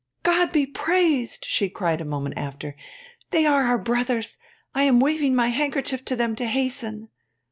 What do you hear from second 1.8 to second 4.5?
a moment after, 'they are our brothers!